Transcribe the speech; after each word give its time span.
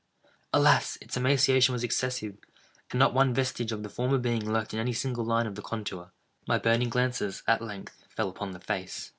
Alas! 0.51 0.97
its 0.99 1.15
emaciation 1.15 1.73
was 1.73 1.83
excessive, 1.83 2.35
and 2.89 2.97
not 2.97 3.13
one 3.13 3.35
vestige 3.35 3.71
of 3.71 3.83
the 3.83 3.87
former 3.87 4.17
being 4.17 4.51
lurked 4.51 4.73
in 4.73 4.79
any 4.79 4.93
single 4.93 5.23
line 5.23 5.45
of 5.45 5.53
the 5.53 5.61
contour. 5.61 6.11
My 6.47 6.57
burning 6.57 6.89
glances 6.89 7.43
at 7.45 7.61
length 7.61 8.03
fell 8.09 8.27
upon 8.29 8.49
the 8.49 8.59
face. 8.59 9.09